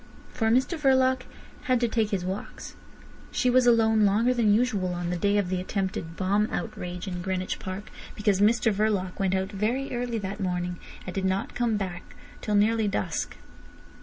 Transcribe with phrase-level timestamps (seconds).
[0.33, 1.25] For Mr Verloc
[1.65, 2.75] had to take his walks.
[3.31, 7.21] She was alone longer than usual on the day of the attempted bomb outrage in
[7.21, 11.77] Greenwich Park, because Mr Verloc went out very early that morning and did not come
[11.77, 13.35] back till nearly dusk.